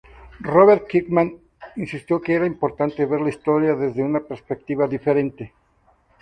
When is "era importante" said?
2.33-3.05